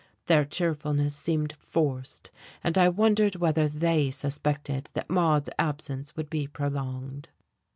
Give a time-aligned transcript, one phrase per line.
[0.25, 2.31] Their cheerfulness seemed forced,
[2.63, 7.29] and I wondered whether they suspected that Maude's absence would be prolonged.